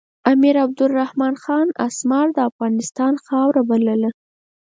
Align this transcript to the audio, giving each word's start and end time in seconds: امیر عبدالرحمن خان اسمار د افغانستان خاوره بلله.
امیر 0.31 0.55
عبدالرحمن 0.65 1.33
خان 1.43 1.67
اسمار 1.87 2.27
د 2.33 2.37
افغانستان 2.49 3.13
خاوره 3.25 3.61
بلله. 3.69 4.09